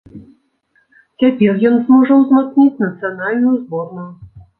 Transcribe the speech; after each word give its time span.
Цяпер 1.23 1.59
ён 1.69 1.75
зможа 1.81 2.13
ўзмацніць 2.21 2.81
нацыянальную 2.85 3.53
зборную. 3.61 4.07